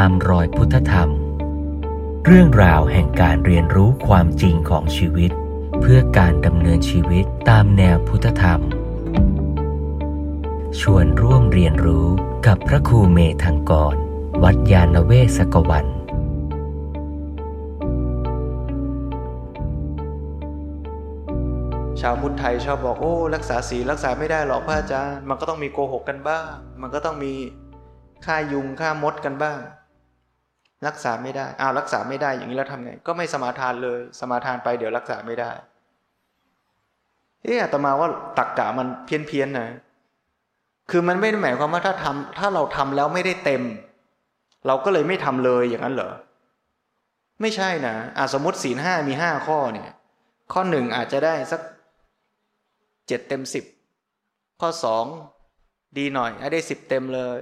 [0.00, 1.10] ตามรอยพุทธธรรม
[2.26, 5.30] เรื่องราวแห่งการเรียนรู้ความจริงของชีวิต
[5.80, 8.60] เพื่อการดำเนินชีวิตตามแนวพุทธธรรม
[10.80, 12.06] ชวนร่วมเรียนรู้
[12.46, 13.94] กับพระครูเมธังกร
[14.42, 15.86] วัดยาณเวศกวัน
[22.00, 26.46] ชาวพุทธไทยชอบบอกโอ้รักษาศีลรักษาไม่ได้หรอกพระอาจารย์ มันก็ต้องมีโกหกกันบ้าง
[26.80, 27.32] มันก็ต้องมี
[28.26, 29.60] ฆ่ายุงฆ่ามดกันบ้าง
[30.86, 35.52] รักษาไม่ได้อ้าวรักษาไม่ได้อย่างนี้แล้วทำไง ก็ไม่สมาทานเลย สมาทานไปเดี๋ยวรักษาไม่ได้
[37.42, 39.68] เอ๊ะอาตมาว่าตักกะมันเพี้ยนเพียนนะ
[40.90, 43.62] คือมันไม่ได้หมายความว่าถ้าทำถ้าเราทำแล้วไม่ได้เต็ม
[44.66, 46.12] เราก็เลยไม่ทำเลยอย่างนั้นเหรอ
[47.40, 49.90] ไม่ใช่นะอาสมมติศีลห้ามีห้าข้อเนี่ย
[50.52, 51.60] ข้อหนึ่งอาจจะได้สัก
[53.08, 53.64] เจ็ดเต็มสิบ
[54.60, 55.04] ข้อสอง
[55.98, 57.40] ดีหน่อยได้สิบเต็มเลย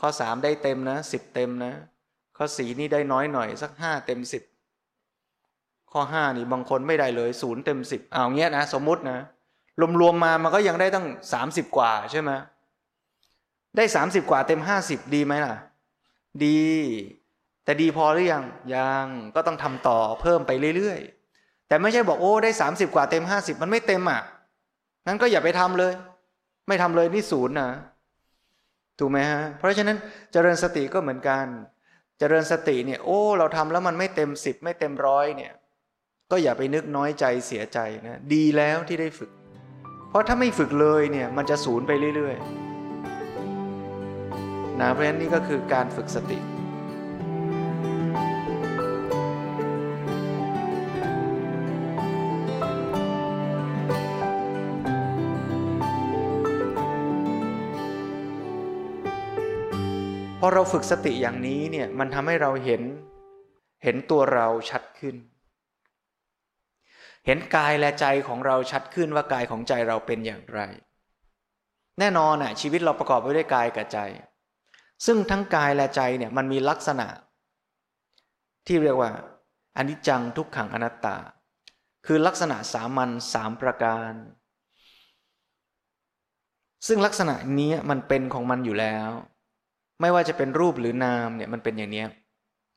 [0.00, 1.72] ข้อสามได้เต็มนะสิบเต็มนะ
[2.36, 4.42] ข้อสี่นี่ได้น้อยหน่อยสักห้าเต็มสิบ
[5.92, 9.18] ข้อห้านี่บางคนไม่ได้เลยศูนย์เต็มสิบเอาเงี้ยนะสมมุตินะ
[10.00, 12.30] รวมๆมามันก็ยังได้ตั้งสามสิบกว่าใช่ไหม
[13.76, 15.54] ได้สามสิบกว่าเต็มห้าสิบดีไหมล่ะ
[16.44, 16.62] ดี
[17.64, 18.44] แต่ดีพอหรือยัง
[18.74, 24.20] ยังก็ต้องทำต่อเพิ่มไปเรื่อยๆ แต่ไม่ใช่บอกโอ้ได้สามสิบกว่าเต็มห้าสิบมันไม่เต็มอะ
[25.06, 25.92] งั้นก็อย่าไปทำเลย
[26.68, 27.70] ไม่ทำเลยนี่ศูนย์นะ
[28.98, 29.96] ถูกไหมฮะเพราะฉะนั้น
[30.32, 31.46] เจริญสติก็เหมือนกัน
[32.20, 35.52] จริญสติเนี่ยโอ้ เราทำแล้วมันไม่เต็มสิบไม่เต็มร้อยเนี่ย
[36.30, 39.30] ก็อย่าไปนึกน้อยใจเสียใจนะดีแล้วที่ได้ฝึก
[40.08, 46.38] เพราะถ้าไม่ฝึกเลยเนี่ยมันจะศูนย์ไปเรื่อยๆนะเพราะฉะนั้นนี่ก็คือการฝึกสติ
[60.44, 62.82] อเราฝึกสติอย่างนี้เนี่ยมันทำให้เราเห็น
[63.84, 65.16] เห็นตัวเราชัดขึ้น
[67.26, 70.60] เห็นกายและใจของเราชัดขึ้นว่ากายของใจเราเป็นอย่างไร
[71.98, 73.98] แน่นอนอะชีวิตเราประกอบไปด้วยกายกับใจ
[75.06, 77.06] ซึ่งทั้งกายและใจเนี่ยมันมีลักษณะ
[78.66, 79.10] ที่เรียกว่า
[79.76, 81.16] อนิจจังทุกขังอนัตตา
[82.06, 84.12] คือลักษณะสามัญสามประการ
[86.86, 89.10] ซึ่งลักษณะนี้มันเป็นของมันอยู่แล้ว
[90.00, 92.04] ไม่ว่าจะเป็นรูปหรือนามเนี่ยมันเป็นอย่างนี้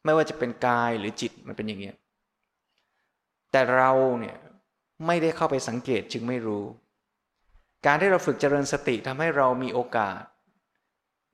[0.06, 1.92] ไม่ว่าจะเป็นกายหรือจิตมันเป็นอย่างนี้
[3.52, 4.38] แต่เราเนี่ย
[5.08, 6.66] ไม่ได้เข้าไปสังเกตจึงไม่รู้
[7.86, 10.22] การที่เราฝึกเจริญสติทำให้เรามีโอกาส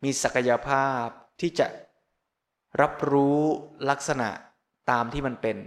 [0.03, 1.05] มีศักยภาพ
[1.41, 1.67] ที่จะ
[2.81, 3.39] รับรู้
[3.89, 4.29] ลักษณะ
[4.91, 5.57] ตามที่มันเป็น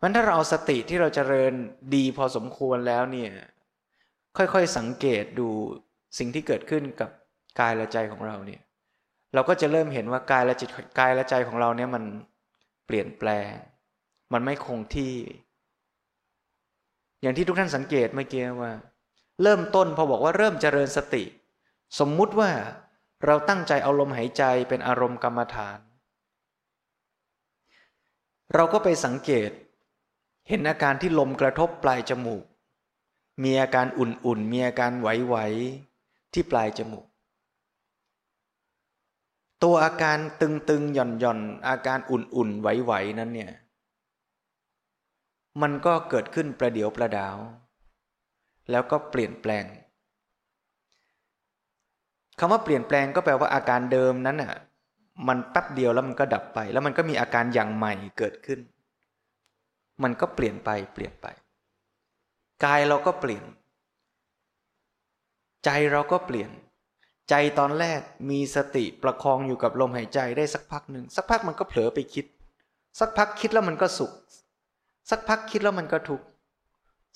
[0.00, 1.52] มันถ้าเราเอาสติที่เราเจริญ
[1.94, 3.32] ดีพอสมควรแล้วเนี่ย
[4.36, 5.48] ค่อยๆสังเกตดู
[6.18, 7.10] สิ่งที่เกิดขึ้นกับ
[7.60, 8.60] กายและใจของเราเนี่ย
[9.36, 12.04] เราก็จะเริ่มเห็นว่ากายและจิตกายและใจของเราเนี่ยมัน
[12.86, 13.50] เปลี่ยนแปลง
[14.32, 15.14] มันไม่คงที่
[17.22, 18.72] อย่างที่ทุกท่านสังเกตเมื่อกี้ว่า
[19.42, 21.24] เริ่มต้นพอบอกว่าเริ่มเจริญสติ
[21.98, 22.50] สมมุติว่า
[23.26, 25.78] เราตั้งใจเอาลมหายใจเป็นอารมณ์กรรมฐาน
[28.54, 29.50] เราก็ไปสังเกต
[30.48, 32.44] เห็นอาการที่ลมกระทบปลายจมูก
[33.42, 37.06] มีอาการอุ่นๆ มีอาการไหวๆที่ปลายจมูก
[39.64, 43.52] ตัวอาการตึงๆหย่อนๆอาการอุ่นๆไหวๆนั้นเนี่ย
[45.62, 47.36] มันก็เกิดขึ้นประเดี๋ยวประดาว
[48.70, 49.64] แล้วก็เปลี่ยนแปลง
[52.38, 54.54] คำว่าเปลี่ยนแปลงก็แปลว่าอาการเดิมนั้นอะ
[55.28, 58.60] มันแป๊บเดียวแล้วมันก็ดับไป แล้วมันก็มีอาการอย่างใหม่เกิดขึ้น
[60.02, 61.26] มันก็เปลี่ยนไปเปลี่ยนไป
[62.64, 63.44] กายเราก็เปลี่ยน
[65.64, 66.50] ใจเราก็เปลี่ยน
[67.30, 68.00] ใจตอนแรก
[68.30, 72.26] มีสติประคองอยู่กับลมหายใจได้สักพักหนึ่งสักพักมันก็เผลอไปคิด
[73.00, 74.12] สักพักคิดแล้วมันก็สุข
[75.10, 76.26] สักพักคิดแล้วมันก็ทุกข์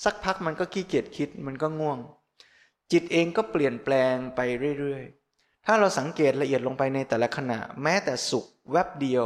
[0.04, 1.99] สักพักมันก็ขี้เกียจคิดมันก็ง่วง
[2.93, 4.41] จิตเองก็เปลี่ยนแปลงไป
[4.78, 9.25] เรื่อยๆ ถ้าเราสังเกตละเอียดลงไปในแต่ละขณะ แม้แต่สุขแวบเดียว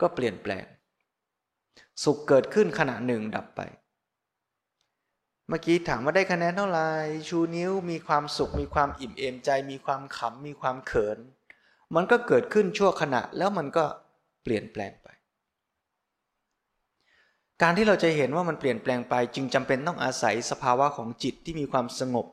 [0.00, 0.64] ก็เปลี่ยนแปลง
[2.04, 3.60] สุขเกิดขึ้นขณะหนึ่งดับไป
[5.50, 6.88] เมื่อกี้ถามว่าได้คะแนนเท่าไหร่
[7.28, 11.18] ชูนิ้วมีความสุข มีความอิ่มเอมใจ มีความขำมีความเขิน
[11.94, 13.84] มันก็เกิดขึ้นชั่วขณะแล้วมันก็
[14.42, 15.08] เปลี่ยนแปลงไป
[17.62, 22.26] การที่เราจะเห็นว่ามันเปลี่ยนแปลงไป จึงจำเป็นต้องอาศัยสภาวะของจิตที่มีความสงบ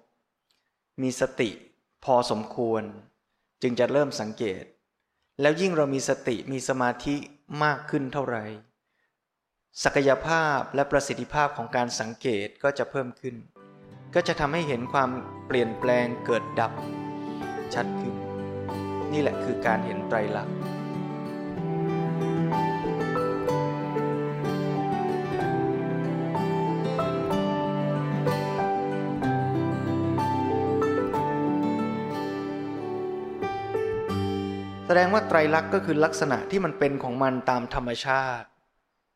[1.02, 1.50] มีสติ
[2.06, 2.84] พอสมควร
[3.62, 4.64] จึงจะเริ่มสังเกต
[5.42, 7.16] แล้วยิ่งเรามีสติมีสมาธิ
[7.64, 8.44] มากขึ้นเท่าไหร่
[9.84, 13.36] ศักยภาพและประสิทธิภาพของการสังเกตก็จะเพิ่มขึ้น
[14.16, 15.10] ก็จะทำให้เห็นความ
[15.48, 16.72] เปลี่ยนแปลงเกิดดับ
[17.74, 18.14] ชัดขึ้น
[19.14, 20.56] นี่แหละคือการเห็นไตรลักษณ์
[34.86, 38.48] แสดงว่าไตรลักษณ์ก็คือลักษณะที่มันเป็นของมันตามธรรมชาติ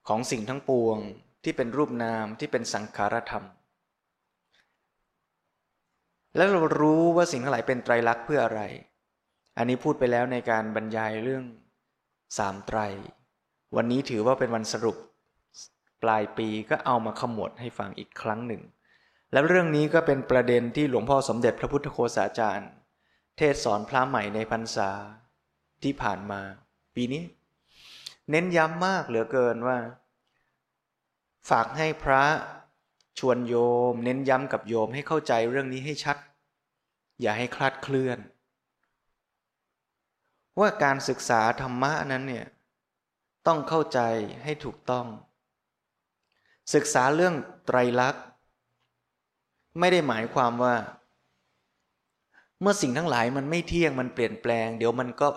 [0.07, 0.97] ของสิ่งทั้งปวง
[1.43, 3.45] ที่เป็นรูปนามที่เป็นสังขารธรรม
[6.35, 8.61] แล้วเรารู้ว่าสิ่งทั้งหลายเป็นไตรลักษณ์เพื่ออะไร
[9.57, 11.43] อันนี้พูดไปแล้วในการบรรยายเรื่อง
[12.37, 12.79] สามไตร
[13.75, 14.97] วันนี้ถือว่าเป็นวันสรุป
[16.03, 18.61] ปลายปีก็เอามาขมวดให้ฟังอีกครั้งหนึ่ง
[19.33, 22.69] แล้วเรื่องนี้ก็เป็นประเด็นที่หลวงพ่อสมเด็จพระพุทธโฆษาจารย์
[23.37, 24.89] เทศสอนพระใหม่ในพรรษา
[25.83, 26.41] ที่ผ่านมา
[26.95, 27.23] ปีนี้
[28.29, 29.77] เน้นย้ำมากเหลือเกินว่า
[31.49, 32.23] ฝากให้พระ
[33.19, 33.55] ชวนโย
[33.91, 36.17] ม เน้นย้ำกับโยมให้เข้าใจเรื่องนี้ให้ชัด
[37.21, 38.19] อย่าให้คลาดเคลื่อน
[40.59, 42.45] ว่าการศึกษาธรรมะนั้นเนี่ย
[43.47, 43.99] ต้องเข้าใจ
[44.43, 45.05] ให้ถูกต้อง
[46.73, 47.35] ศึกษาเรื่อง
[47.65, 48.23] ไตรลักษณ์
[49.79, 50.75] ไม่ได้หมายความว่า
[52.61, 55.27] เมื่อสิ่งทั้งหลายมันไม่เที่ยงมันเปลี่ยนแปลง เดี๋ยวมันก็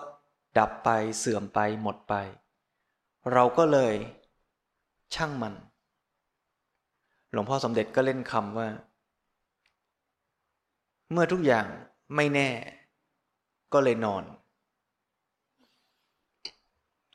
[0.57, 0.89] ดับไป
[1.19, 2.13] เสื่อมไปหมดไป
[3.33, 3.93] เราก็เลย
[5.15, 5.53] ช่างมัน
[7.31, 8.67] หลวงพ่อสมเด็จก็เล่นคำว่า
[11.11, 11.65] เมื่อทุกอย่าง
[12.15, 12.49] ไม่แน่
[13.73, 14.23] ก็เลยนอน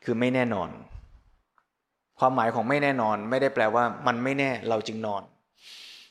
[0.05, 0.69] คือไม่แน่นอน
[2.19, 5.23] ความหมายของไม่แน่นอนไม่ได้แปลว่า มันไม่แน่เราจึงนอน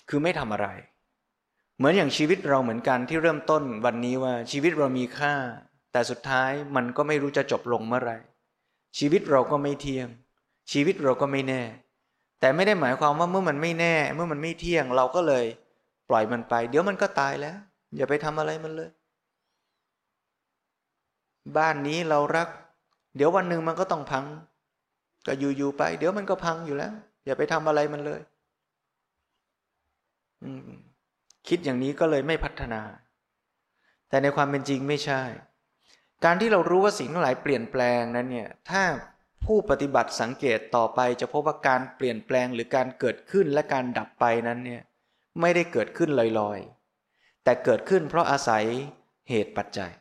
[0.09, 0.67] คือไม่ทำอะไร
[1.77, 5.33] เหมือนอย่างชีวิตเราเหมือนกันที่เริ่มต้นวันนี้ว่าชีวิตเรามีค่า
[5.91, 8.13] แต่สุดท้ายมันก็ไม่รู้จะจบลงเมื่อไร
[8.97, 10.07] ชีวิตเราก็ไม่เที่ยง
[10.71, 11.61] ชีวิตเราก็ไม่แน่
[12.39, 15.45] แต่ไม่ได้หมายความว่าเมื่อมันไม่แน่ เมื่อมันไม่เที่ยงเราก็เลย
[16.09, 17.55] ปล่อยมันไป เดี๋ยวมันก็ตายแล้ว
[17.95, 18.89] อย่าไปทำอะไรมันเลย
[21.57, 22.47] บ้านนี้เรารัก
[23.15, 24.25] เดี๋ยววันหนึ่งมันก็ต้องพัง
[25.25, 26.93] ก็อยู่ๆไป เดี๋ยวมันก็พังอยู่แล้ว
[27.25, 28.21] อย่าไปทำอะไรมันเลย
[31.47, 32.81] คิดอย่างนี้ก็เลยไม่พัฒนา
[34.09, 35.21] แต่ในความเป็นจริงไม่ใช่
[36.25, 38.83] การที่เรารู้ว่าสิ่งทั้งหลายเปลี่ยนแปลงนั้นเนี่ยถ้า
[39.45, 44.81] ผู้ปฏิบัติสังเกตต่อไปจะพบว่าการเปลี่ยนแปลงหรือการเกิดขึ้นและการดับไปนั้นเนี่ย
[45.41, 48.65] ไม่ได้เกิดขึ้นลอยๆ แต่เกิดขึ้นเพราะอาศัย
[49.29, 49.91] เหตุปัจจัย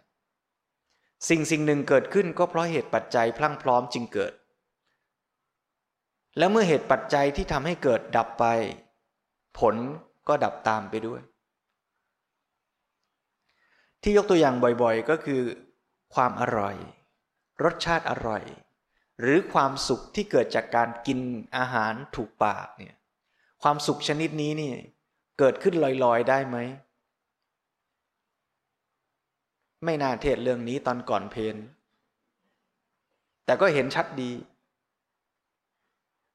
[1.28, 4.32] สิ่งสิ่งหนึ่งเกิดขึ้นก็เพราะเหตุปัจจัยพลั่งพร้อมจึงเกิด
[6.38, 8.44] แล้วเมื่อเหตุปัจจัยที่ทำให้เกิดดับไป
[9.58, 9.74] ผล
[10.28, 11.20] ก็ดับตามไปด้วย
[14.02, 15.42] ที่ยกตัวอย่างบ่อยๆ ก็คือ
[16.14, 16.76] ความอร่อย
[17.64, 18.44] รสชาติอร่อย
[19.20, 21.20] หรือความสุขที่เกิดจากการกิน
[21.56, 22.94] อาหารถูกปากเนี่ย
[23.62, 24.72] ความสุขชนิดนี้นี่
[25.38, 25.74] เกิดขึ้น
[26.04, 26.56] ลอยๆได้ไหม
[29.84, 31.56] ไม่น่าเทศเรื่องนี้ตอนก่อนเพน
[33.44, 34.30] แต่ก็เห็นชัดดี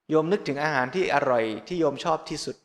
[0.10, 2.56] โยมนึกถึงอาหารที่อร่อยที่โยมชอบที่สุด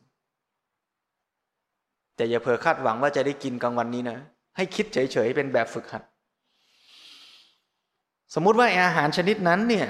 [2.16, 4.18] แต่อย่าเผลอคาดหวังว่าจะได้กินกลางวันนี้นะ
[4.56, 6.02] ให้คิดเฉยๆเป็นแบบฝึกหัด
[8.34, 9.88] สมมุติว่าอาหารชนิดนั้นเนี่ย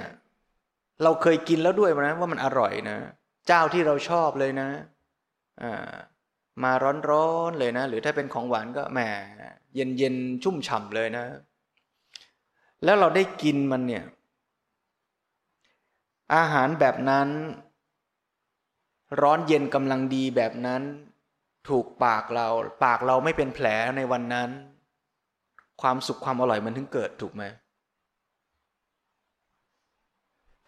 [1.02, 2.96] เราเคยกินแล้วด้วยนะว่ามันอร่อยนะ
[3.46, 4.68] เจ้าที่เราชอบเลยนะ
[6.64, 6.72] มา
[7.10, 9.00] ร้อนๆเลยนะ หรือถ้าเป็นของหวานก็แหม
[9.74, 11.24] เย็นๆชุ่มฉ่ำเลยนะ
[12.84, 14.04] แล้วเราได้กินมันเนี่ย
[16.34, 17.28] อาหารแบบนั้น
[19.20, 20.82] ร้อนเย็นกำลังดีแบบนั้น
[21.68, 22.48] ถูกปากเรา
[22.84, 24.50] ปากเราไม่เป็นแผลในวันนั้น
[25.82, 27.44] ความสุขความอร่อยมันถึงเกิดถูกไหม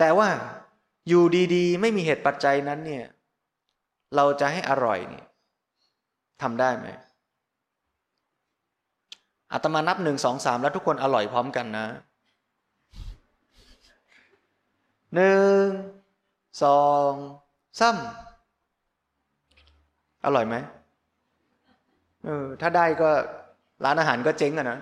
[0.00, 0.28] แต่ว่า
[1.09, 3.04] อยู่ดีๆ ไม่มีเหตุปัจจัยนั้นเนี่ย
[4.16, 5.26] เราจะให้อร่อยเนี่ย
[6.42, 6.87] ทำได้ไหม
[9.52, 11.87] อาตมานับหนึ่งสองสามแล้วทุกคนอร่อยพร้อมกันนะ
[15.14, 15.64] หนึ่ง
[16.64, 17.11] สอง
[17.80, 17.97] สาม
[20.25, 20.57] อร่อยไหม
[22.25, 23.11] เออถ้าได้ก็
[23.85, 24.78] ร้านอาหารก็เจ๊งอะนะ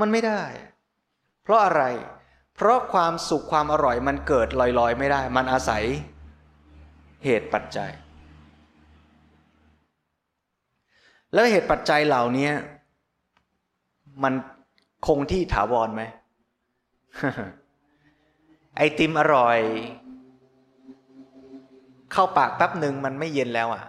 [0.00, 0.40] มันไม่ได้
[1.42, 1.82] เพราะอะไร
[2.62, 5.82] เพราะความสุขความอร่อยมันเกิดลอยๆ ไม่ได้ มันอาศัย
[7.24, 7.90] เหตุปัจจัย
[11.32, 12.50] แล้วเหตุปัจจัยเหล่านี้
[14.22, 14.34] มัน
[15.06, 16.02] คงที่ถาวรไหม
[18.76, 19.58] ไอติมอร่อย
[22.12, 23.82] เข้าปากแป๊บหนึ่งมันไม่เย็นแล้วอะ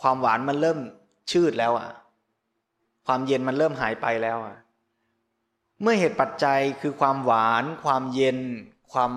[0.00, 0.78] ความหวานมันเริ่ม
[1.30, 1.88] ชืดแล้วอะ
[3.06, 4.56] ความเย็นมันเริ่มหายไปแล้วอะ
[5.82, 8.38] เมื่อเหตุปัจจัยคือความหวาน ความเย็น
[8.92, 9.12] ความ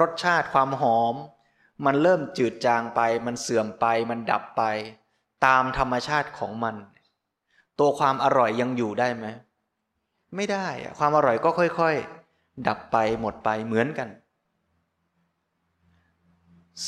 [0.00, 1.14] รสชาติ ความหอม
[1.84, 4.62] มันเริ่มจืดจางไป มันเสื่อมไป มันดับไป
[5.46, 6.76] ตามธรรมชาติของมัน
[7.78, 9.26] ตัวความอร่อยยังอยู่ได้ไหม
[10.36, 10.66] ไม่ได้
[10.98, 14.08] ความอร่อยก็ค่อยๆ ดับไปหมดไปเหมือนกัน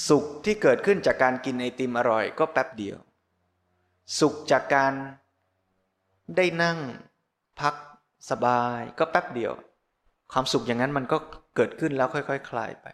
[0.08, 2.98] สุขที่เกิดขึ้นจากการกินไอติมอร่อยก็แป๊บเดียว
[4.18, 4.92] สุขจากการ
[6.36, 6.78] ได้นั่ง
[7.60, 7.74] พัก
[8.30, 9.52] สบายก็แป๊บเดียว
[10.32, 11.18] ความสุขอย่างนั้นมันก็
[11.56, 12.86] เกิดขึ้นแล้วค่อยๆคคลายไป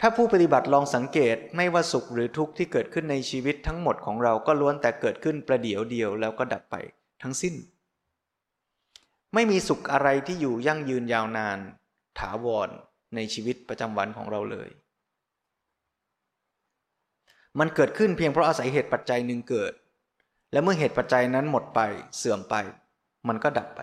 [0.00, 6.76] ถ้าผู้ปฏิบัติลองสังเกตไม่ว่าสุขหรือทุกข์ที่เกิดขึ้นในชีวิตทั้งหมดของเราก็ล้วนแต่เกิดขึ้นประเดี๋ยวเดียวแล้วก็ดับไป
[7.22, 7.54] ทั้งสิ้น
[9.34, 11.58] ไม่มีสุขอะไรที่อยู่ยั่งยืนยาวนาน
[12.18, 12.68] ถาวร
[13.14, 14.68] ในชีวิตประจำวันของเราเลย
[17.58, 19.72] มันเกิดขึ้นเพียงเพราะอาศัยเหตุปัจจัยหนึ่งเกิด
[20.52, 21.80] และเมื่อเหตุปัจจัยนั้นหมดไป
[22.16, 22.54] เสื่อมไป
[23.28, 23.80] มันก็ดับไป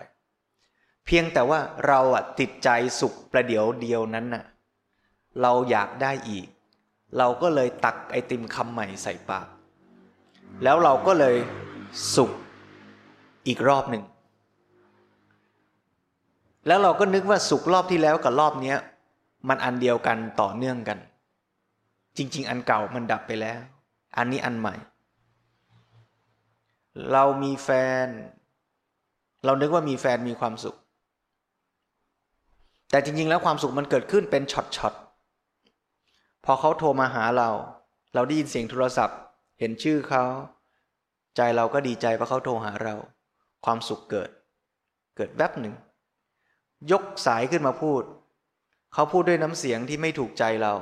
[1.06, 2.68] เพียงแต่ว่าเราอะติดใจ
[3.00, 4.44] สุขประเดี๋ยวเดียวนั้นน่ะ
[5.42, 6.46] เราอยากได้อีก
[7.18, 9.46] เราก็เลยตักไอติมคำใหม่ใส่ปาก
[10.62, 11.36] แล้วเราก็เลย
[12.14, 12.30] สุข
[13.46, 14.04] อีกรอบหนึ่ง
[16.66, 18.74] แล้วเราก็นึกว่าสุขรอบที่แล้วกับรอบนี้
[19.48, 20.98] มันอันเดียวกันต่อเนื่องกัน
[22.16, 23.58] จริง ๆ อันเก่ามันดับไปแล้ว
[24.16, 24.74] อันนี้อันใหม่
[27.12, 27.70] เรามีแฟ
[28.04, 28.06] น
[29.44, 30.76] เรานึกว่ามีแฟนมีความสุข
[32.90, 37.50] แต่จริง ๆ แล้วความสุขมันเกิดขึ้นเป็นช็อตๆพอเขาโทรมาหาเรา
[38.14, 39.18] เราได้ยินเสียงโทรศัพท์
[39.60, 40.24] เห็นชื่อเขา
[41.36, 42.94] ใจเราก็ดีใจเพราะเขาโทรหาเรา
[43.64, 44.30] ความสุขเกิด
[45.16, 45.74] เกิดแวบหนึ่ง
[46.90, 48.02] ยกสายขึ้นมาพูด
[48.94, 50.72] เขาพูดด้วยน้ำเสียงที่ไม่ถูกใจเรา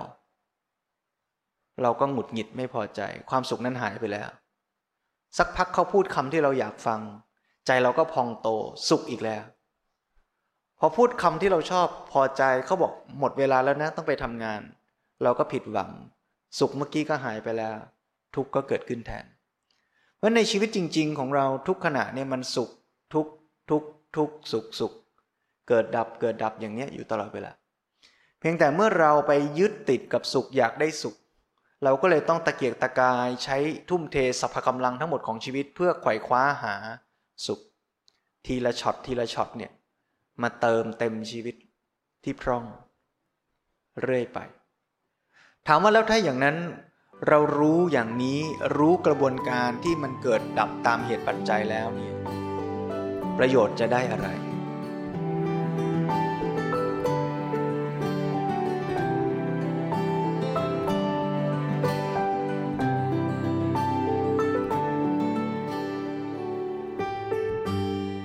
[1.82, 4.28] เราก็หงุดหงิดไม่พอใจ ความสุขนั้นหายไปแล้ว
[5.38, 7.00] สักพักเขาพูดคำที่เราอยากฟัง
[7.66, 8.48] ใจเราก็พองโต
[8.88, 9.42] สุขอีกแล้ว
[10.84, 14.60] พอพูดคำที่เราชอบพอใจเขาบอกหมดเวลาแล้วนะต้องไปทำงาน
[15.22, 15.90] เราก็ผิดหวัง
[16.58, 17.74] สุขเมื่อกี้ก็หายไปแล้ว
[18.34, 19.24] ทุกข์ก็เกิดขึ้นแทน
[20.18, 22.70] เพราะในชีวิตจริง ๆ ของเราทุกขณะเนี่ยมันสุข
[23.14, 23.26] ทุก
[23.70, 23.82] ทุก
[24.16, 24.92] ทุกสุขสุข
[25.68, 27.52] เกิดดับเกิดดับอย่างเนี้ยอยู่ตลอดเวลา
[28.40, 31.16] เพียงแต่เมื่อเราไปยึดติดกับสุขอยากได้สุข
[31.84, 33.56] เราก็เลยต้องตะเกียกตะกายใช้
[33.88, 36.74] ทุ่มเทสรรพกำลังทั้งหมดของชีวิตเพื่อไขว่คว้าหา
[37.46, 37.60] สุข
[38.46, 39.72] ทีละช็อตทีละช็อตเนี่ย
[40.42, 41.56] มาเติมเต็มชีวิต
[42.24, 42.64] ที่พร่อง
[44.00, 44.38] เรื่อยไป
[45.66, 46.56] ถามว่าแล้วถ้าอย่างนั้น
[47.28, 48.40] เรารู้อย่างนี้
[48.76, 52.14] รู้กระบวนการที่มันเกิดดับตามเหตุปัจจัยแล้วเนี่ย
[53.38, 54.28] ประโยชน์จะได้อะไร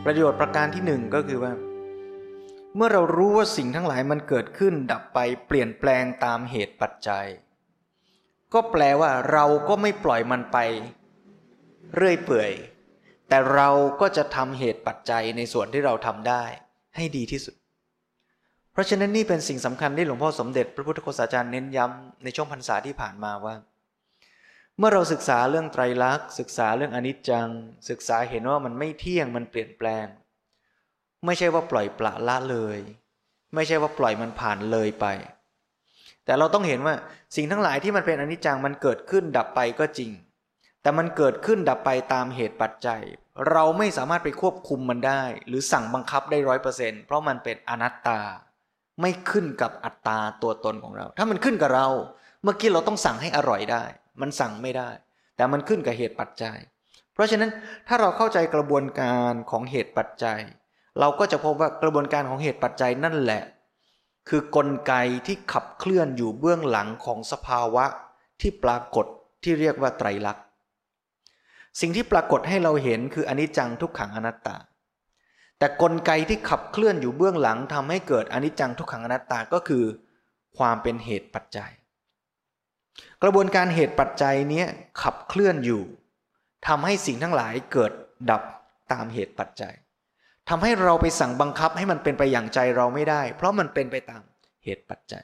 [0.05, 1.51] ประโยชน์ประการที่หนึ่งก็คือว่า
[2.79, 7.25] เมื่อเรารู้ว่าสิ่งทั้งหลายมันเกิดขึ้นดับไปเปลี่ยนแปลงตามเหตุปัจจัย
[8.53, 10.57] ก็แปลว่าเราก็ไม่ปล่อยมันไป
[11.95, 12.51] เรื่อยเปื่อย
[13.29, 13.69] แต่เรา
[14.01, 16.43] ก็จะทำเหตุปัจจัยในส่วนที่เราทำได้
[16.95, 17.55] ให้ดีที่สุด
[18.71, 23.55] เพราะฉะนั้นนี่เป็นสิ่งสำคัญที่หลวงพ่อสมเด็จพระพุทธโฆษาจารย์เน้นย้ำในช่วงพรรษาที่ผ่านมาว่า
[24.77, 27.49] เมื่อเราศึกษาเรื่องไตรลักษณ์ ศึกษาเรื่องอนิจจัง
[27.89, 30.07] ศึกษาเห็นว่ามันไม่เที่ยงมันเปลี่ยนแปลง
[31.27, 32.79] ไม่ใช่ว่าปล่อยปละละเลย
[33.55, 35.05] ไม่ใช่ว่าปล่อยมันผ่านเลยไป
[36.25, 36.95] แต่เราต้องเห็นว่า
[37.35, 40.11] สิ่งทั้งหลายที่มันเป็นอนิจจังมันเกิดขึ้นดับไปก็จริง
[40.81, 43.01] แต่มันเกิดขึ้นดับไปตามเหตุปัจจัย
[43.51, 48.19] เราไม่สามารถไปควบคุมมันได้ หรือสั่งบังคับได้ร้อยเปอร์เซ็นเพราะมันเป็นอนัตตา
[49.01, 51.87] ไม่ขึ้นกับอัตตาตัวตนของเรา ถ้ามันขึ้นกับเรา
[52.43, 53.83] เมื่อกี้เราต้องสั่งให้อร่อยได้
[54.21, 54.89] มันสั่งไม่ได้
[55.35, 56.57] แต่มันขึ้นกับเหตุปัจจัย
[57.13, 57.51] เพราะฉะนั้น
[57.87, 60.39] ถ้าเราเข้าใจกระบวนการของเหตุปัจจัย
[60.99, 63.41] เราก็จะพบว่ากระบวนการของเหตุปัจจัยนั่นแหละ
[64.29, 64.93] คือกลไก
[65.27, 67.85] ที่ขับเคลื่อนอยู่เบื้องหลังของสภาวะ
[68.41, 69.05] ที่ปรากฏ
[69.43, 70.43] ที่เรียกว่าไตรลักษณ์
[71.79, 74.57] สิ่งที่ปรากฏให้เราเห็นคืออนิจจังทุกขังอนัตตา
[75.57, 79.83] แต่กลไกที่ขับเคลื่อนอยู่เบื้องหลังทำให้เกิดอนิจจังทุกขังอนัตตาก็คือ
[80.57, 81.71] ความเป็นเหตุปัจจัย
[83.23, 84.63] กระบวนการเหตุปัจจัยนี้
[85.01, 85.81] ขับเคลื่อนอยู่
[86.67, 87.91] ทำให้สิ่งทั้งหลายเกิด
[88.29, 88.43] ดับ
[88.91, 89.73] ตามเหตุปัจจัย
[90.49, 94.21] ทำให้เราไปสั่งบังคับให้มันเป็นไปอย่างใจเราไม่ได้ เพราะมันเป็นไปตาม
[94.63, 95.23] เหตุปัจจัย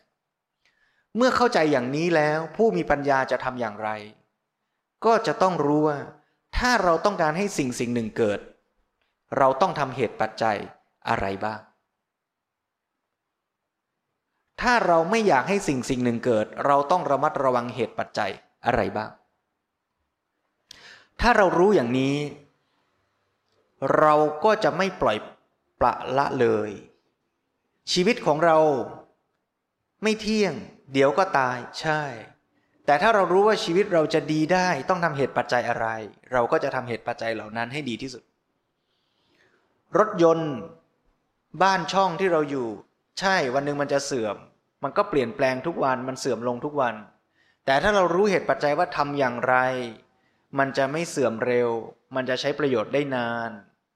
[1.15, 3.89] เมื่อเข้าใจอย่างนี้แล้วผู้มีปัญญาจะทำอย่างไร
[5.05, 5.99] ก็จะต้องรู้ว่า
[6.57, 8.39] ถ้าเราต้องการให้สิ่งสิ่งหนึ่งเกิด
[9.37, 10.57] เราต้องทำเหตุปัจจัย
[11.09, 11.59] อะไรบ้าง
[14.61, 18.31] ถ้าเราไม่อยากให้สิ่งสิ่งหนึ่งเกิด เราต้องระมัดระวังเหตุปัจจัย
[18.65, 19.11] อะไรบ้าง
[21.21, 22.15] ถ้าเรารู้อย่างนี้
[23.97, 24.13] เรา
[24.43, 25.17] ก็จะไม่ปล่อย
[25.81, 26.71] ปละละเลย
[27.91, 28.57] ชีวิตของเรา
[30.03, 30.53] ไม่เที่ยง
[30.93, 32.01] เดี๋ยวก็ตายใช่
[32.85, 35.87] แต่ถ้าเรารู้ว่าชีวิตเราจะดีได้ต้องทำเหตุปัจจัยอะไร
[36.33, 38.23] เราก็จะทำเหตุปัจจัยเหล่านั้นให้ดีที่สุด
[39.97, 40.53] รถยนต์
[41.63, 42.67] บ้านช่องที่เราอยู่
[43.19, 44.35] ใช่วันหนึ่งมันจะเสื่อม
[44.83, 46.95] มันก็เปลี่ยนแปลงทุกวันมันเสื่อมลงทุกวัน
[47.65, 49.55] แต่ถ้าเรารู้เหตุปัจจัยว่าทำอย่างไร
[50.59, 51.69] มันจะไม่เสื่อมเร็ว
[52.15, 53.51] มันจะใช้ประโยชน์ได้นาน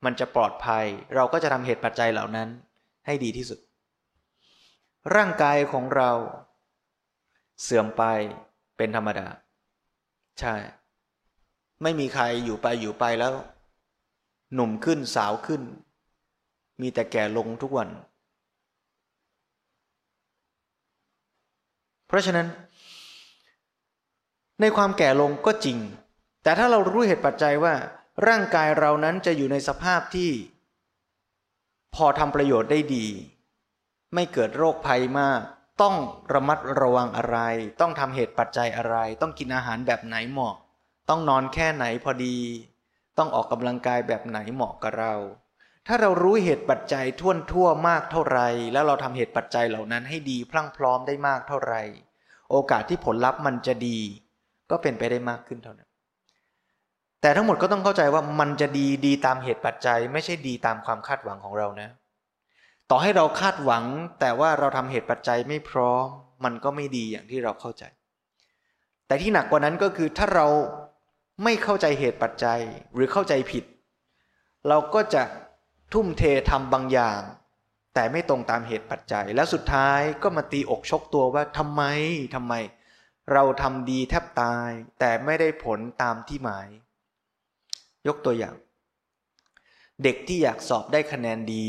[0.06, 0.86] มันจะปลอดภัย
[1.16, 2.50] เราก็จะทำเหตุปัจจัยเหล่านั้น
[3.06, 3.60] ให้ดีที่สุด
[5.16, 6.12] ร่างกายของเรา
[7.62, 8.04] เสื่อมไป
[8.78, 9.28] เป็นธรรมดา
[10.40, 10.56] ใช่
[11.84, 13.34] ไม่มีใครอยู่ไปอยู่ไปแล้ว
[14.54, 15.62] หนุ่มขึ้นสาวขึ้น
[16.82, 17.90] มีแต่แก่ลงทุกวัน
[22.08, 22.48] เพราะฉะนั้น
[24.62, 25.78] ในความแก่ลงก็จริง
[26.44, 27.74] แต่ถ้าเรารู้เหตุปัจจัยว่า
[28.26, 30.32] ร่างกายเรานั้นจะอยู่ในสภาพที่
[31.96, 33.08] พอทำประโยชน์ได้ดี
[34.14, 35.42] ไม่เกิดโรคภัยมาก
[35.82, 35.96] ต้อง
[36.34, 37.38] ระมัดระวังอะไร
[37.82, 40.56] ต้องทำเหตุปัจจัยอะไร ต้องกินอาหารแบบไหนเหมาะ
[41.10, 42.38] ต้องนอนแค่ไหนพอดี
[43.18, 45.14] ต้องออกกำลังกายแบบไหนเหมาะกับเรา
[45.88, 48.40] ถ้าเรารู้เหตุปัจจัยท่วนทั่วมากเท่าไร
[48.74, 51.76] แล้วเราทำเหตุปัจจัยเหล่านั้นให้ดีพรั่งพร้อมได้มากเท่าไร
[52.52, 54.00] โอกาสที่ผลลัพธ์มันจะดี
[54.72, 55.87] ก็เป็นไปได้มากขึ้นเท่านั้น
[57.22, 61.90] แต่ทั้งหมดก็ต้องเข้าใจว่ามันจะดีดีตามเหตุปัจจัย ไม่ใช่ดีตามความคาดหวังของเรานะ
[62.90, 63.84] ต่อให้เราคาดหวัง
[64.20, 66.06] แต่ว่าเราทำเหตุปัจจัยไม่พร้อม
[66.44, 67.84] มันก็ไม่ดีอย่างที่เราเข้าใจ
[69.08, 70.48] แต่ที่หนักกว่านั้นก็คือถ้าเรา
[71.44, 72.60] ไม่เข้าใจเหตุปัจจัย
[72.94, 73.64] หรือเข้าใจผิด
[74.68, 75.24] เราก็จะ
[75.94, 77.22] ทุ่มเททำบางอย่าง
[77.94, 81.84] แต่ไม่ตรงตามเหตุปัจจัย แล้วสุดท้ายก็มาตีอกชกตัวว่าทำไม
[82.36, 82.54] ทำไม
[83.34, 84.70] เราทำดีแทบตาย
[85.00, 86.68] แต่ไม่ได้ผลตามที่หมาย
[88.08, 88.56] ยกตัวอย่าง
[90.04, 91.68] เด็กที่อยากสอบได้คะแนนดี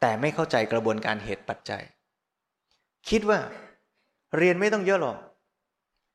[0.00, 1.82] แต่ไม่เข้าใจกระบวนการเหตุปัจจัย
[3.08, 3.38] คิดว่า
[4.38, 5.18] เรียนไม่ต้องเยอะหรอก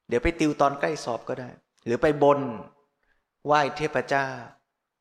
[0.08, 1.50] เดี๋ยวไปติวตอนใกล้สอบก็ได้
[1.86, 2.40] หรือไปบน
[3.46, 4.28] ไหว้เทพเจ้า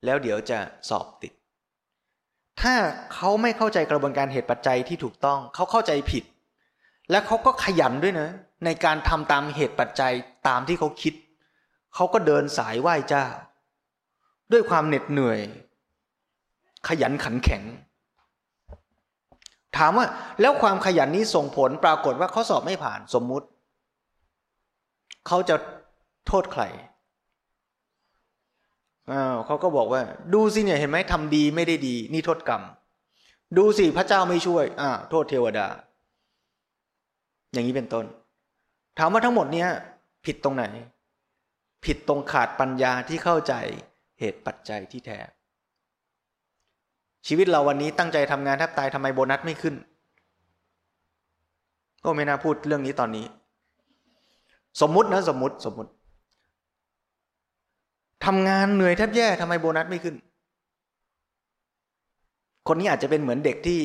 [0.05, 0.59] แล้วเดี๋ยวจะ
[0.89, 1.33] สอบติด
[2.61, 2.75] ถ้า
[3.15, 6.25] เขาไม่เข้าใจกระบวนการเหตุปัจจัยที่ถูกต้อง เขาเข้าใจผิด
[7.11, 8.29] และเขาก็ขยันด้วยนะ
[8.65, 10.13] ในการทำตามเหตุปัจจัย
[10.49, 11.15] ตามที่เขาคิด
[11.95, 13.25] เขาก็เดินสายไหว้เจ้า
[14.53, 15.41] ด้วยความเหน็ดเหนื่อย
[16.89, 17.63] ขยันขันแข็ง
[19.77, 20.07] ถามว่า
[20.41, 23.47] แล้วความขยันนี้ส่งผลปรากฏว่าเขาสอบไม่ผ่านสมมุติ
[25.27, 25.57] เขาจะ
[26.27, 26.63] โทษใคร
[29.13, 30.03] อ้าวเขาก็บอกว่า
[30.35, 32.63] ดูสิเนี่ยเห็นไหมทำดีไม่ได้ดี นี่โทษกรรม
[33.57, 35.67] ดูสิพระเจ้าไม่ช่วยอ่าโทษเทวดา
[37.53, 38.05] อย่างนี้เป็นต้น
[38.99, 39.69] ถามว่าทั้งหมดเนี้ย
[40.27, 40.65] ผิดตรงไหน
[41.85, 43.55] ผิดตรงขาดปัญญาที่เข้าใจ
[44.21, 45.19] เหตุปัจจัยที่แท้
[47.27, 49.75] ชีวิตเราวันนี้ตั้งใจทำงานแทบตายทำไมโบนัสไม่ขึ้น
[52.05, 53.27] ก็ไม่น่าพูดเรื่องนี้ตอนนี้
[54.81, 55.91] สมมุตินะสมมุติสมมุติ
[58.27, 60.15] ทำงานเหนื่อยแทบแย่ทำไมโบนัสไม่ขึ้น
[62.69, 63.81] คนนี้อาจจะเป็นเหมือนเด็กที่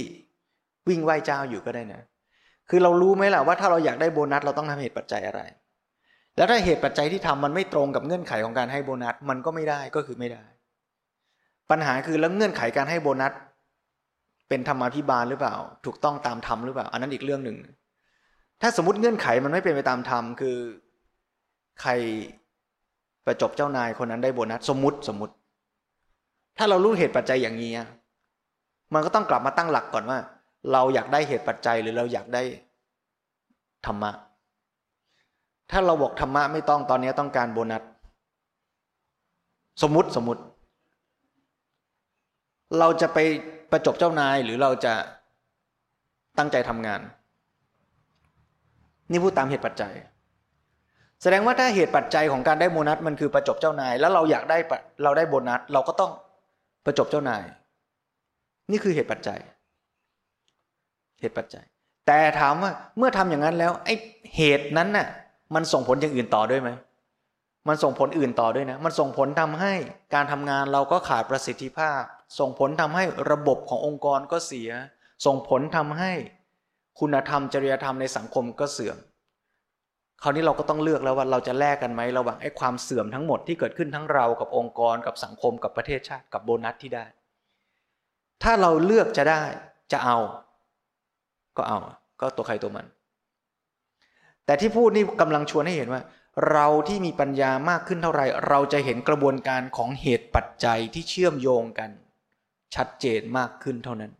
[0.89, 2.01] วิ่งไหว้เจ้าอยู่ก็ได้นะ
[2.69, 5.41] คือเรารู้ไหมล่ะว่าถ้าเราอยากได้โบนัสเราต้องทำเหตุปัจจัยอะไร
[6.37, 10.43] แล้วถ้าเหตุปัจจัยที่ทำมันไม่ตรงกับเงื่อนไขของการให้โบนัสมันก็ไม่ได้ก็คือไม่ได้
[11.71, 13.33] ปัญหาคือแล้วเงื่อนไขการให้โบนัส
[14.49, 17.57] เป็นธรรมาภิบาลหรือเปล่า ถูกต้องตามธรรมหรือเปล่า อันนั้นอีกเรื่องหนึ่ง
[18.61, 20.57] ถ้าสมมติเงื่อนไขมันไม่เป็นไปตามธรรมคือ
[21.81, 21.91] ใคร
[23.25, 25.33] ประจบเจ้านายคนนั้นได้โบนัสสมมติสมมติ
[26.57, 27.71] ถ้าเรารู้เหตุปัจจัยอย่างนี้
[28.93, 30.17] มันก็ต้องกลับมาตั้งหลักก่อนว่า
[30.71, 32.43] เราอยากได้เหตุปัจจัยหรือเราอยากได้
[33.85, 34.11] ธรรมะ
[35.71, 37.83] ถ้าเราบอกธรรมะไม่ต้องตอนนี้ต้องการโบนัส
[39.81, 40.41] สมมติสมมติ
[42.79, 43.17] เราจะไป
[43.71, 44.93] ประจบเจ้านายหรือเราจะ
[46.37, 47.01] ตั้งใจทำงาน
[49.11, 49.93] นี่พูดตามเหตุปัจจัย
[51.21, 54.57] แสดงว่าถ้าเหตุปัจจัยของการได้โบนัสมันคือประจบเจ้านาย แล้วเราอยากได้
[55.03, 56.11] เราได้โบนัส เราก็ต้อง
[56.85, 57.43] ประจบเจ้านาย
[58.71, 59.39] นี่คือเหตุปัจจัย
[61.19, 61.65] เหตุปัจจัย
[62.07, 63.93] แต่ถามว่าเมื่อทำอย่างนั้นแล้วไอ้
[64.35, 65.07] เหตุนั้นน่ะ
[65.55, 66.69] มันส่งผลอย่างอื่นต่อด้วยไหม
[67.67, 69.73] มันส่งผลอื่นต่อด้วยนะ มันส่งผลทำให้
[70.13, 72.01] การทำงานเราก็ขาดประสิทธิภาพ
[72.39, 74.69] ส่งผลทำให้ระบบขององค์กรก็เสีย
[75.25, 76.11] ส่งผลทำให้
[76.99, 78.97] คุณธรรมจริยธรรมในสังคมก็เสื่อม
[80.23, 87.05] คราวนี้เราก็ต้องเลือกแล้วว่าเราจะแลกกันไหมระหว่างไอ้ความเสื่อมทั้งหมดที่เกิดขึ้นทั้งเรากับองค์กรกับสังคมกับประเทศชาติกับโบนัสที่ได้
[88.43, 89.43] ถ้าเราเลือกจะได้
[89.91, 90.17] จะเอา
[91.57, 91.79] ก็เอา
[92.21, 92.85] ก็ตัวใครตัวมัน
[94.45, 96.01] แต่ที่พูดนี่กำลังชวนให้เห็นว่า
[96.51, 101.89] เราที่มีปัญญามากขึ้นเท่าไหร่ เราจะเห็นกระบวนการของเหตุปัจจัยที่เชื่อมโยงกัน
[102.75, 104.11] ชัดเจนมากขึ้นเท่านั้น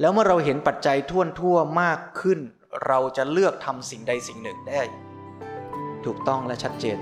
[0.00, 2.38] แล้วเมื่อเราเห็นปัจจัยท่วนทั่วมากขึ้น
[2.86, 4.82] เราจะเลือกทำสิ่งใดสิ่งหนึ่งได้
[6.04, 6.98] ถูกต้องและชัดเจน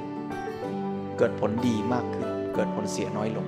[1.19, 3.47] เกิดผลดีมากขึ้น เกิดผลเสียน้อยลง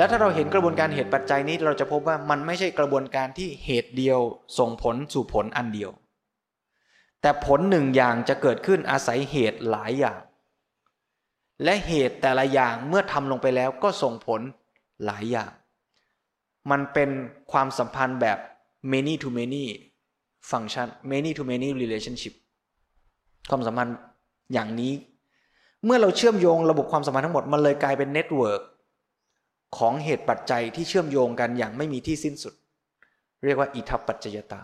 [0.00, 4.18] แล้วถ้าเราเห็นกระบวนการเหตุปัจจัยนี้เราจะพบว่ามันไม่ใช่กระบวนการที่เหตุเดียว
[4.58, 5.90] ส่งผลสู่ผลอันเดียว
[7.20, 10.20] แต่ผลหนึ่งอย่างจะเกิดขึ้นอาศัยเหตุหลายอย่าง
[11.64, 14.40] และเหตุแต่ละอย่างเมื่อทำลงไปแล้วก็ส่งผล
[15.04, 15.50] หลายอย่าง
[16.70, 17.10] มันเป็น
[17.52, 18.38] ความสัมพันธ์แบบ
[18.92, 19.64] many to many
[20.50, 22.34] function many to many relationship
[23.50, 23.96] ความสัมพันธ์
[24.52, 24.92] อย่างนี้
[25.84, 28.62] เมื่อเราเชื่อมโยงระบบความสัมพันธ์ทั้งหมดมันเลยกลายเป็น network
[29.78, 32.54] ของเหตุปัจจัยที่เชื่อมโยงกันอย่างไม่มีที่สิ้นสุด
[33.44, 34.60] เรียกว่าอิทัปปัจจยตา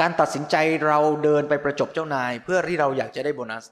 [0.00, 3.64] การตัดสินใจเราเดินไปประจบเจ้านาย เพื่อที่เราอยากจะได้โบนัส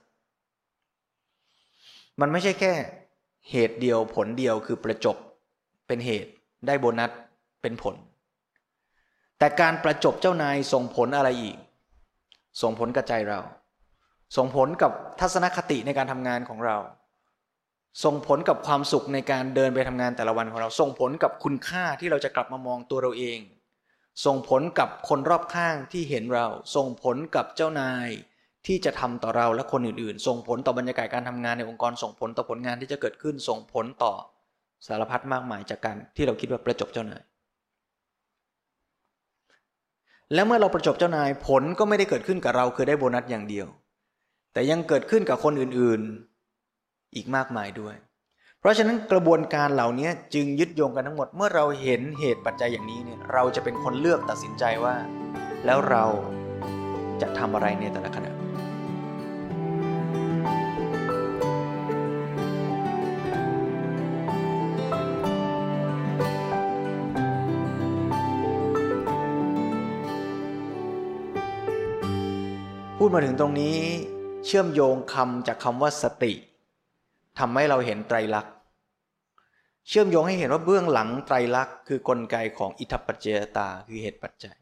[2.21, 2.73] มันไม่ใช่แค่
[3.51, 5.17] เหตุเดียวผลเดียวคือประจบ
[5.87, 6.31] เป็นเหตุ
[6.67, 7.11] ได้โบนัส
[7.63, 7.95] เป็นผล
[9.39, 11.57] แต่การประจบเจ้านายส่งผลอะไรอีก
[12.63, 13.41] ส่งผลกับใจเรา
[14.37, 16.77] ส่งผลกับทัศนคติในการทำงานของเรา
[18.05, 23.39] ส่งผลกับความสุขในการเดินไปทำงานแต่ละวันของเรา ส่งผลกับคุณค่าที่เราจะกลับมามองตัวเราเอง
[24.25, 28.09] ส่งผลกับคนรอบข้างที่เห็นเรา ส่งผลกับเจ้านาย
[28.67, 34.13] ที่จะทำต่อเราและคนอื่นๆ ส่งผลต่อบรรยากาศการทำงานในองค์กร ส่งผลต่อผลงานที่จะเกิดขึ้น ส่งผลต่อ
[34.87, 37.23] สารพัดมากมายจากการที่เราคิดว่าประจบเจ้านาย
[40.35, 43.67] และเมื่อเราประจบเจ้านายผลก็ไม่ได้เกิดขึ้นกับเราคือได้โบนัสอย่างเดียว
[44.53, 46.32] แต่ยังเกิดขึ้นกับคนอื่นๆ
[47.15, 47.95] อีกมากมายด้วย
[48.61, 54.95] เพราะฉะนั้นกระบวนการเหล่านี้จึงยึดโยงกันทั้งหมดเมื่อเราเห็นเหตุปัจจัยอย่างนี้เนี่ยเราจะเป็นคนเลือกตัดสินใจว่า
[55.67, 56.05] แล้วเรา
[57.21, 58.33] จะทำอะไรในแต่ละขณะ
[72.99, 73.79] พูดมาถึงตรงนี้
[74.47, 76.33] เชื่อมโยงคำจากคำว่าสติ
[77.39, 78.53] ทำให้เราเห็นไตรลักษณ์
[79.89, 84.57] เชื่อมโยงให้เห็นว่าเบื้องหลังไตรลักษณ์คือกลไกของอิทัปปัจเจตาคือเหตุปัจจัย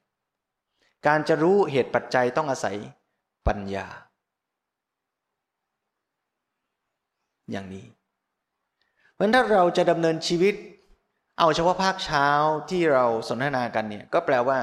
[1.07, 2.77] การจะรู้เหตุปัจจัยต้องอาศัย
[3.47, 3.87] ปัญญา
[7.51, 7.87] อย่างนี้
[9.15, 10.55] เพราะถ้าเราจะดำเนินชีวิต
[11.39, 12.27] เอาเฉพาะภาคเช้า
[12.71, 14.59] ที่เราสนทนากันเนี่ยก็แปลว่า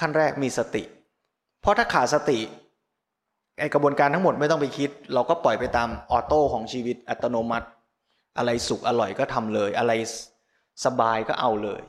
[0.00, 0.82] ขั้นแรกมีสติ
[1.60, 2.38] เพราะถ้าขาดสติ
[3.58, 7.66] ไอกระบวนการทั้งหมดไม่ต้องไปคิด เราก็ปล่อยไปตามออโต้ของชีวิตอัตโนมัติ
[8.38, 9.92] อะไรสุขอร่อยก็ทำเลย อะไร
[10.84, 11.80] สบายก็เอาเลย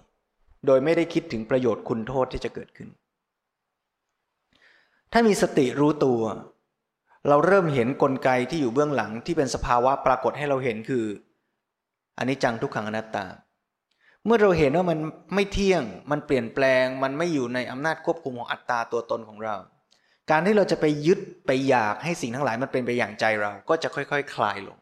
[0.66, 2.90] โดยไม่ได้คิดถึงประโยชน์คุณโทษที่จะเกิดขึ้น
[5.12, 6.22] ถ้ามีสติรู้ตัว
[7.28, 11.06] เราเริ่มเห็นนกลไกที่อยู่เบื้องหลังที่เป็นสภาวะปรากฏให้เราเห็นคือ
[12.18, 13.26] อันนี้จังทุกขังอนัตตา
[14.26, 15.00] เมื่อเราเห็นว่ามัน
[15.36, 19.56] ไม่เที่ยง มันเปลี่ยนแปลง มันไม่อยู่ในอำนาจควบคุมของอัตตาตัวตนของเรา
[20.32, 24.78] การที่เราจะไปยึดไปอยากให้สิ่งทั้งหลายมันเป็นไปอย่างใจเราก็จะค่อยๆคคลายลง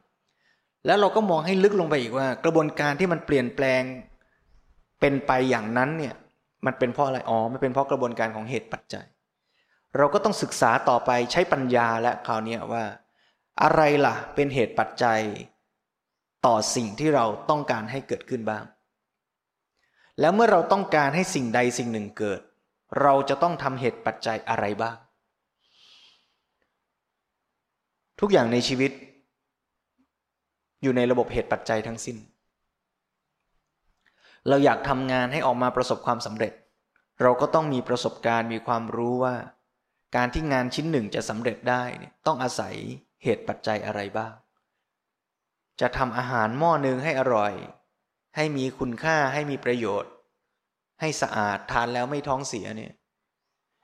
[0.85, 3.83] แล้วเราก็มองให้ลึกลงไปอีกว่า กระบวนการที่มันเปลี่ยนแปลง
[4.99, 6.15] เป็นไปอย่างนั้นเนี่ย
[6.65, 9.05] มันเป็นเพราะอะไรอ๋อมันเป็นเพราะกระบวนการของเหตุปัจจัย
[9.97, 12.83] เราก็ต้องศึกษาต่อไปใช้ปัญญาและคราวนี้ว่า
[13.63, 15.21] อะไรล่ะเป็นเหตุปัจจัย
[16.45, 18.63] ต่อสิ่งที่เราต้องการให้เกิดขึ้นบ้าง
[20.19, 22.39] แล้วเมื่อเราต้องการให้สิ่งใดสิ่งหนึ่งเกิด
[23.01, 24.97] เราจะต้องทำเหตุปัจจัยอะไรบ้าง
[28.25, 28.91] ทุกอย่างในชีวิต
[30.81, 32.17] อยู่ในระบบเหตุปัจจัยทั้งสิ้น
[34.47, 36.53] เราอยากทำงานให้ออกมาประสบความสำเร็จ
[37.21, 39.35] เราก็ต้องมีประสบการณ์มีความรู้ว่า
[40.15, 41.83] การที่งานชิ้นหนึ่งจะสำเร็จได้
[42.27, 42.75] ต้องอาศัย
[43.23, 44.33] เหตุปัจจัยอะไรบ้าง
[45.81, 47.53] จะทำอาหารหม้อหนึ่งให้อร่อย
[48.35, 50.11] ให้มีคุณค่าให้มีประโยชน์
[51.01, 52.93] ให้สะอาดทานแล้วไม่ท้องเสียเนี่ย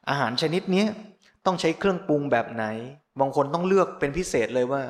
[0.09, 0.85] อาหารชนิดนี้
[1.45, 2.65] ต้องใช้เครื่องปรุงแบบไหน
[3.19, 4.83] บางคนต้องเลือกเป็นพิเศษเลยว่า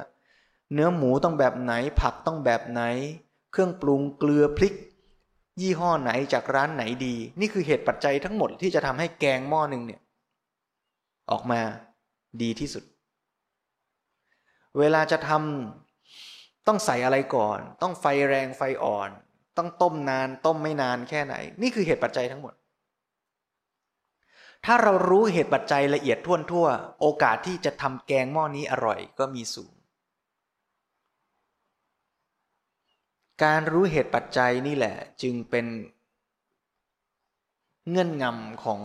[0.73, 2.81] เนื้อหมูต้องแบบไหน ผักต้องแบบไหน
[3.51, 4.73] เครื่องปรุงเกลือพริก
[5.61, 10.01] ยี่ห้อไหนจากร้านไหนดี นี่คือเหตุปัจจัยทั้งหมดที่จะทำให้แกงหม้อหนึ่งเนี่ย
[11.31, 11.61] ออกมา
[12.41, 12.83] ดีที่สุด
[14.79, 19.09] เวลาจะทำต้องใส่อะไรก่อน ต้องไฟแรงไฟอ่อน
[19.57, 22.53] ต้องต้มนาน ต้มไม่นานแค่ไหน นี่คือเหตุปัจจัยทั้งหมด
[24.65, 26.67] ถ้าเรารู้เหตุปัจจัยละเอียดท่วนทั่ว
[26.99, 29.73] โอกาสที่จะทำแกงหม้อนี้อร่อยก็มีสูง
[33.43, 35.65] การรู้เหตุปัจจัยนี่แหละจึงเป็น
[37.89, 38.81] เงื่อนงำของ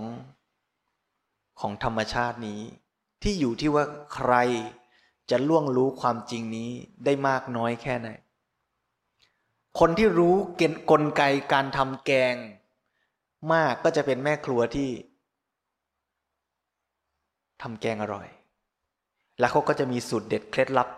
[1.60, 2.60] ของธรรมชาตินี้
[3.22, 3.84] ที่อยู่ที่ว่า
[4.14, 4.32] ใคร
[5.30, 6.70] จะล่วงรู้ความจริงนี้
[7.04, 8.08] ได้มากน้อยแค่ไหน
[9.78, 10.34] คนที่รู้
[10.90, 12.34] กลไกการทำแกง
[13.52, 14.88] มากก็จะเป็นแม่ครัวที่
[17.64, 18.26] ทำแกงอร่อย
[19.40, 20.88] แล้วเขาก็จะมีสูตรเด็ดเคล็ดลับ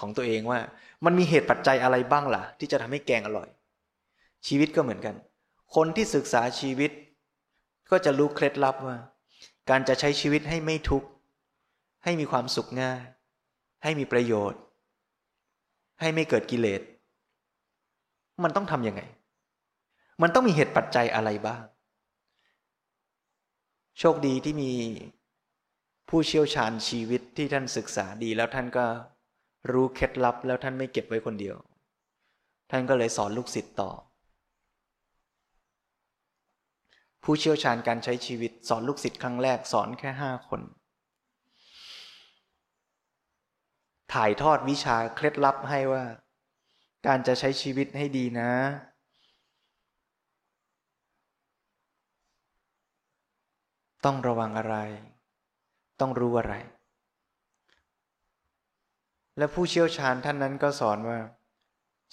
[0.00, 0.60] ของตัวเองว่า
[1.04, 3.48] มันมีเหตุปัจจัยอะไรบ้างล่ะ ที่จะทำให้แกงอร่อย
[4.46, 5.14] ชีวิตก็เหมือนกัน
[5.74, 6.90] คนที่ศึกษาชีวิต
[7.90, 8.96] ก็จะรู้เคล็ดลับว่า
[9.70, 11.08] การจะใช้ชีวิตให้ไม่ทุกข์
[12.04, 13.02] ให้มีความสุขง่าย
[13.82, 14.60] ให้มีประโยชน์
[16.00, 16.82] ให้ไม่เกิดกิเลส
[18.42, 19.02] มันต้องทำยังไง
[20.22, 21.62] มันต้องมีเหตุปัจจัยอะไรบ้าง
[23.98, 24.72] โชคดีที่มี
[26.08, 28.86] ผู้เชี่ยวชาญชีวิตที่ท่านศึกษาดี แล้วท่านก็
[29.72, 31.56] รู้เคล็ดลับ แล้วท่านไม่เก็บไว้คนเดียว
[32.70, 33.90] ท่านก็เลยสอนลูกศิษย์ต่อ
[37.24, 40.60] ผู้เชี่ยวชาญการใช้ชีวิตสอนลูกศิษย์ครั้งแรกสอนแค่ห้าคน
[44.12, 46.04] ถ่ายทอดวิชาเคล็ดลับให้ว่า
[47.06, 48.50] การจะใช้ชีวิตให้ดีนะ
[54.04, 54.76] ต้องระวังอะไร
[56.04, 56.54] ต้องรู้อะไร
[59.38, 61.18] และผู้เชี่ยวชาญท่านนั้นก็สอนว่า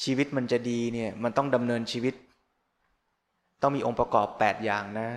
[0.04, 2.16] ชีวิตมันจะดีเนี่ย มันต้องดำเนินชีวิต
[3.62, 5.10] ต้องมีองค์ประกอบ 8 อย่างนะ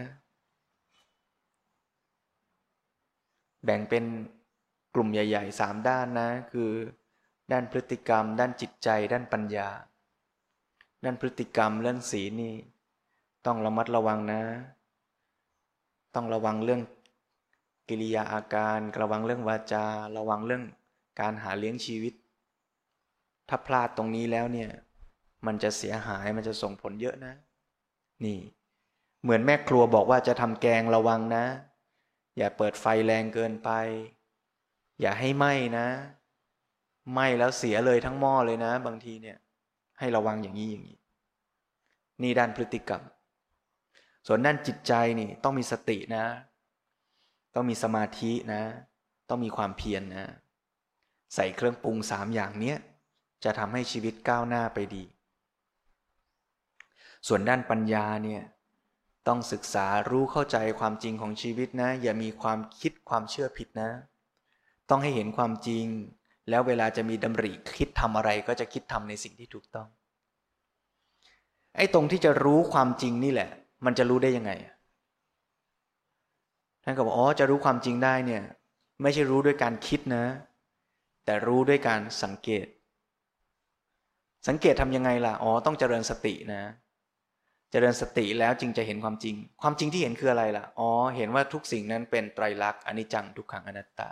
[3.65, 4.05] แบ่งเป็น
[4.95, 6.71] กลุ่มใหญ่ๆสามด้านนะ คือ
[7.53, 9.69] ด้านพฤติกรรม ด้านจิตใจ ด้านปัญญา
[11.05, 12.55] ด้านพฤติกรรมเรื่องศีลนี่
[13.47, 14.43] ต้องระมัดระวังนะ
[16.15, 16.81] ต้องระวังเรื่อง
[17.89, 20.65] กิริยาอาการระวังเรื่องวาจา ระวังเรื่อง
[21.21, 22.15] การหาเลี้ยงชีวิต
[23.49, 24.71] ถ้าพลาดตรงนี้แล้วเนี่ย
[25.47, 27.35] มันจะเสียหายมันจะส่งผลเยอะนะ
[28.25, 28.39] นี่
[29.23, 31.45] เหมือนแม่ครัวบอกว่าจะทำแกงระวังนะ
[32.39, 33.71] อย่าเปิดไฟแรงเกินไป
[35.01, 35.87] อย่าให้ไหม้นะ
[37.13, 39.37] ไหม้แล้วเสียเลยทั้งหม้อเลยนะ บางทีเนี่ย
[39.99, 40.99] ให้ระวังอย่างนี้อย่างนี้
[42.23, 43.03] นี่ด้านพฤติกรรม
[44.27, 46.25] ส่วนด้านจิตใจนี่ต้องมีสตินะ
[47.55, 48.63] ต้องมีสมาธินะ
[49.29, 50.27] ต้องมีความเพียรนนะ
[51.35, 52.77] ใส่เครื่องปรุงสามอย่างเนี้ย
[53.45, 55.05] จะทำให้ชีวิตก้าวหน้าไปดี
[57.27, 58.43] ส่วนด้านปัญญาเนี่ย
[59.29, 63.91] ต้องศึกษารู้เข้าใจความจริงของชีวิตนะ อย่ามีความคิดความเชื่อผิดนะ
[64.91, 65.87] ต้องให้เห็นความจริง
[66.51, 69.89] แล้วเวลาจะมีดำริคิดทำอะไรก็จะคิดทำในสิ่งที่ถูกต้อง
[71.77, 73.51] ไอ้ตรงที่จะรู้ความจริงนี่แหละ
[73.85, 74.53] มันจะรู้ได้ยังไง
[76.85, 78.43] ท่านก็บอกอ๋อจะรู้ความจริงได้เนี่ย
[79.03, 80.25] ไม่ใช่รู้ด้วยการคิดนะ
[81.25, 82.67] แต่รู้ด้วยการสังเกต
[84.49, 86.63] สังเกตทำยังไงล่ะอ๋อต้องเจริญสตินะ
[87.71, 94.11] เจริญสติแล้วจึงจะเห็นความจริง ความจริงที่เห็นคืออะไรล่ะอ๋อเห็นว่าทุกสิ่งนั้นเป็นไตรลักษณ์อนิจจังทุกขังอนัตตา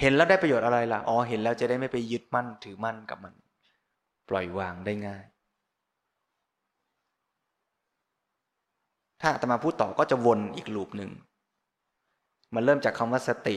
[0.00, 3.34] เห็นแล้วได้ประโยชน์อะไรล่ะอ๋อเห็นแล้วจะได้ไม่ไปยึดมั่นถือมั่นกับมัน
[4.28, 5.24] ปล่อยวางได้ง่าย
[9.20, 11.10] ถ้าตมาพูดต่อก็จะวนอีกลูปหนึ่ง
[12.54, 13.56] มันเริ่มจากคำว่าสติ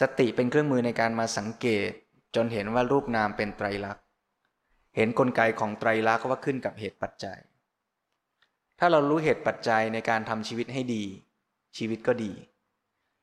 [0.00, 1.90] สติเป็นเครื่องมือในการมาสังเกต
[2.36, 4.04] จนเห็นว่ารูปนามเป็นไตรลักษณ์
[4.96, 7.38] เห็นนกลไกของไตรลักษณ์ว่าขึ้นกับเหตุปัจจัย
[8.78, 11.04] ถ้าเรารู้เหตุปัจจัยในการทำชีวิตให้ดี
[11.76, 12.32] ชีวิตก็ดี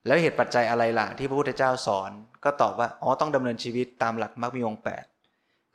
[0.06, 2.12] แล้วเหตุปัจจัยอะไรล่ะที่พระพุทธเจ้าสอน
[2.44, 5.13] ก็ตอบว่า อ๋อ ต้องดำเนินชีวิตตามหลักมรรคมีองค์8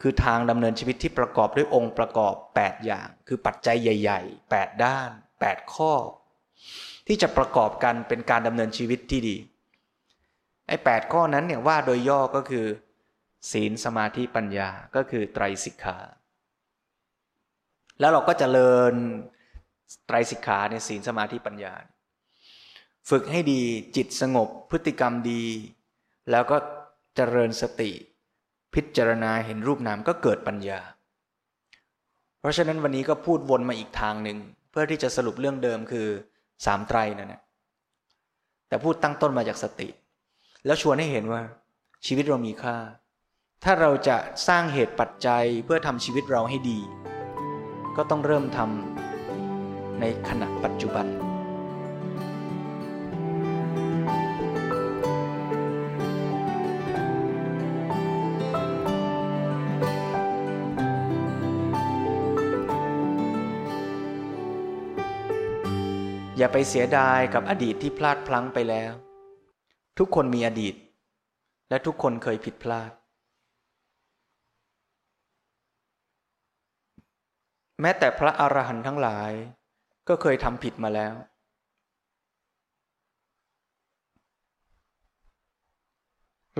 [0.00, 5.11] คือทางดำเนินชีวิตที่ประกอบด้วยองค์ประกอบ 8 อย่าง คือปัจจัยใหญ่ ๆ 8 ด้าน
[5.42, 5.92] 8 ข้อ
[7.06, 9.37] ที่จะประกอบกันเป็นการดำเนินชีวิตที่ดี
[10.68, 12.66] ไอ้แปดข้อนั้นเนี่ยว่าโดยย่อก็คือ
[13.52, 15.98] ศีลสมาธิปัญญาก็คือไตรสิกขา
[18.00, 18.94] แล้วเราก็จเจริญ
[20.06, 21.74] ไตรสิกขาในศีลสมาธิปัญญา
[23.11, 23.62] ฝึกให้ดี
[23.96, 25.44] จิตสงบพฤติกรรมดี
[26.30, 26.56] แล้วก็
[27.16, 27.90] เจริญสติ
[28.74, 30.81] พิจารณาเห็นรูปนามก็เกิดปัญญา
[32.40, 34.38] เพราะฉะนั้นวันนี้ก็พูดวนมาอีกทางหนึ่ง
[34.70, 36.07] เพื่อที่จะสรุปเรื่องเดิมคือ
[36.66, 37.42] สามไตรนั่นแหละ
[38.68, 39.88] แต่พูดตั้งต้นมาจากสติ
[40.66, 41.42] แล้วชวนให้เห็นว่า
[42.07, 42.76] ชีวิตเรามีค่า
[43.64, 44.16] ถ้าเราจะ
[44.48, 46.78] สร้างเหตุปัจจัยเพื่อทำชีวิตเราให้ดี
[47.96, 51.27] ก็ต้องเริ่มทำในขณะปัจจุบัน
[66.38, 68.92] อย่าไปเสียดายกับอดีตที่พลาดพลั้งไปแล้ว
[69.98, 70.74] ทุกคนมีอดีต
[71.68, 72.90] และทุกคนเคยผิดพลาด
[77.81, 79.33] แม้แต่พระอรหันต์ทั้งหลาย
[80.09, 81.14] ก็เคยทำผิดมาแล้ว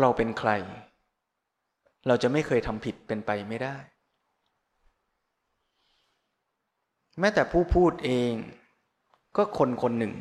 [0.01, 0.51] เราเป็นใคร
[2.07, 3.77] เราจะไม่เคยทำผิดเป็นไปไม่ได้
[7.19, 8.35] แม้แต่ผู้พูดเอง
[9.39, 10.15] ก็คนคนหนึ่ง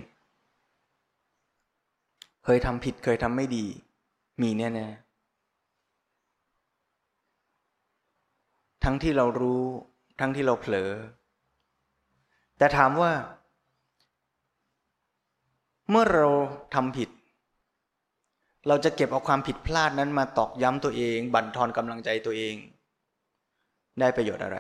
[2.46, 3.66] เคยทำผิดเคยทำไม่ดี
[4.42, 9.64] มีแน่ๆทั้งที่เรารู้
[10.20, 10.92] ทั้งที่เราเผลอ
[12.58, 13.12] แต่ถามว่า
[15.90, 16.28] เมื่อเรา
[16.76, 17.10] ทำผิด
[18.68, 22.56] เราจะเก็บเอาความผิดพลาดนั้นมาตอกย้ำตัวเอง บั่นทอนกำลังใจตัวเอง
[24.00, 24.58] ได้ประโยชน์อะไร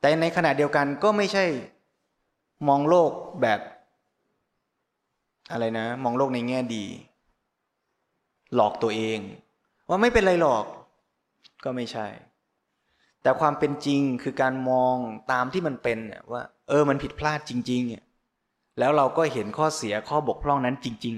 [0.00, 1.44] แต่ในขณะเดียวกันก็ไม่ใช่
[2.68, 3.60] มองโลกแบบ
[5.50, 6.84] อะไรนะ มองโลกในแง่ดี
[8.54, 9.18] หลอกตัวเอง
[9.88, 10.64] ว่าไม่เป็นไรหรอก
[11.64, 12.06] ก็ไม่ใช่
[13.22, 14.96] แต่ความเป็นจริงคือการมอง
[15.32, 15.98] ตามที่มันเป็น
[16.32, 21.14] ว่า เออมันผิดพลาดจริงๆแล้วเราก็เห็นข้อเสียข้อบกพร่องนั้นจริง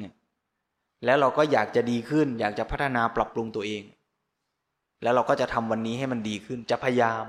[0.51, 3.83] ๆแล้วเราก็อยากจะดีขึ้น อยากจะพัฒนาปรับปรุงตัวเอง
[5.03, 7.25] แล้วเราก็จะทำวันนี้ให้มันดีขึ้นจะพยายาม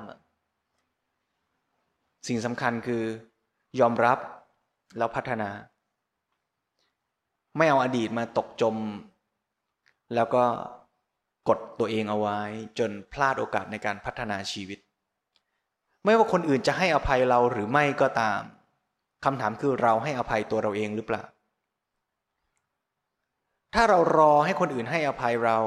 [2.28, 3.04] สิ่งสำคัญคือ
[3.80, 4.20] ยอมรับ
[4.98, 5.50] แล้วพัฒนา
[7.58, 8.76] ไม่เอาอดีตมาตกจม
[10.16, 10.44] แล้วก็
[11.50, 12.40] กดตัวเองเอาไว้
[12.80, 14.80] จนพลาดโอกาสในการพัฒนาชีวิต
[16.04, 18.42] ไม่ว่าคนอื่นจะให้อภัยเราหรือไม่ก็ตาม
[19.26, 21.24] คำถามคือเราให้อภัยตัวเราเองหรือเปล่า
[23.74, 25.58] ถ้าเรารอให้คนอื่นให้อภัยเรา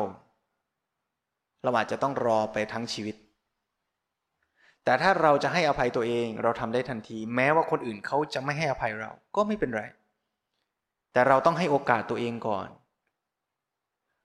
[1.62, 3.16] เราอาจจะต้องรอไปทั้งชีวิต
[4.90, 9.82] แต่ถ้าเราจะให้อภัยตัวเองเราทำได้ทันที แม้ว่าคนอื่นเขาจะไม่ให้อภัยเราก็ไม่เป็นไร
[11.12, 12.68] แต่เราต้องให้โอกาสตัวเองก่อน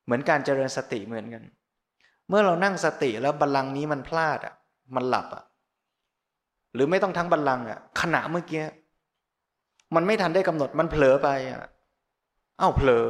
[0.06, 1.44] เหมือนการเจริญสติเหมือนกัน
[2.30, 4.56] เมื่อเรานั่งสติแล้วบัลลังก์นี้มันพลาดอะ
[4.96, 5.44] มันหลับอะ
[6.74, 8.64] หรือไม่ต้องทั้งบัลลังก์อะขณะเมื่อกี้
[9.96, 11.64] มันไม่ทันได้กำหนดมันเผลอไปอะ
[12.60, 13.08] เอ้าเผลอ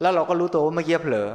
[0.00, 1.28] แล้วเราก็รู้ตัวว่าเมื่อกี้เผลอ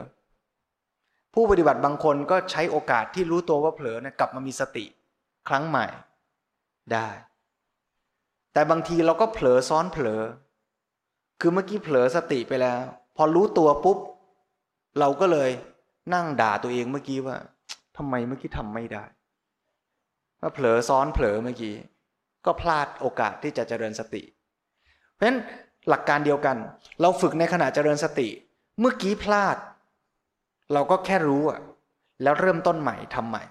[1.34, 4.86] ผู้ปฏิบัติบางคนก็ใช้โอกาสที่รู้ตัวว่าเผลอเนี่ยกลับมามีสติ
[5.50, 5.86] ครั้งใหม่
[6.94, 7.08] ได้
[8.54, 10.22] แต่บางทีเราก็เผลอซ้อนเผลอ
[11.42, 12.80] คือเมื่อกี้เผลอสติไปแล้ว
[13.16, 13.98] พอรู้ตัวปุ๊บ
[15.00, 15.50] เราก็เลย
[16.14, 17.38] นั่งด่าตัวเองเมื่อกี้ว่า
[17.98, 19.04] ทำไมเมื่อกี้ทำไม่ได้
[20.42, 21.76] ว่าเผลอซ้อนเผลอเมื่อกี้
[22.46, 24.24] ก็พลาดโอกาสที่จะเจริญสติ
[25.14, 25.40] เพราะฉะนั้น
[25.90, 26.58] หลักการเดียวกัน
[27.02, 28.28] เราฝึกในขณะเจริญสติ
[28.80, 29.58] เมื่อกี้พลาด
[30.74, 31.60] เราก็แค่รู้อะ
[32.24, 33.44] แล้วเริ่มต้นใหม่ทำใหม่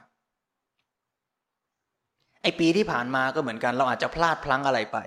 [2.44, 4.98] ไอปีที่ผ่านมาก็เหมือนกัน เราอาจจะพลาดพลั้งอะไรไป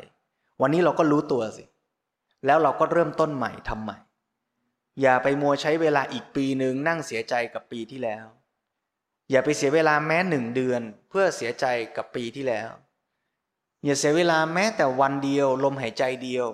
[0.61, 1.63] วันนี้เราก็รู้ตัวสิ
[2.45, 3.97] แล้วเราก็เริ่มต้นใหม่ทำใหม่
[5.01, 8.25] อย่าไปมัวใช้เวลาอีกปีหนึ่งนั่งเสียใจกับปีที่แล้ว
[9.31, 11.65] อย่าไปเสียเวลาแม้หนึ่งเดือน เพื่อเสียใจ
[11.97, 12.69] กับปีที่แล้ว
[13.85, 16.47] อย่าเสียเวลาแม้แต่วันเดียว ลมหายใจเดียว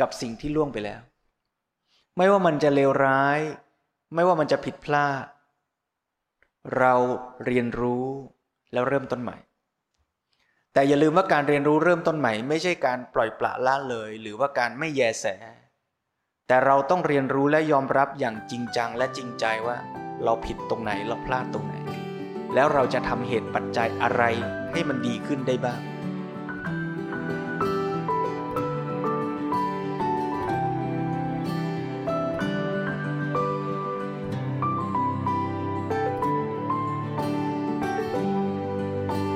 [0.00, 1.00] กับสิ่งที่ล่วงไปแล้ว
[2.16, 3.40] ไม่ว่ามันจะเลวร้าย
[4.14, 5.24] ไม่ว่ามันจะผิดพลาด
[6.78, 6.94] เรา
[7.46, 8.06] เรียนรู้
[8.72, 9.36] แล้วเริ่มต้นใหม่
[10.74, 15.26] แต่อย่าลืมว่าการเรียนรู้เริ่มต้นใหม่ ไม่ใช่การปล่อยปละละเลย หรือว่าการไม่แยแส
[16.48, 19.76] แต่เราต้องเรียนรู้และยอมรับอย่างจริงจังและจริงใจว่า
[20.24, 21.74] เราผิดตรงไหนเราพลาดตรงไหน
[22.54, 24.22] แล้วเราจะทำเหตุปัจจัยอะไร
[24.72, 25.80] ให้มันดีขึ้นได้บ้าง